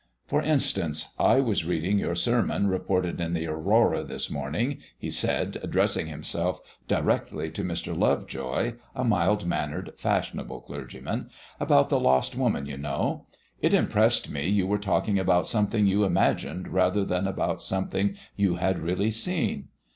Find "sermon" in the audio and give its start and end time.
2.15-2.65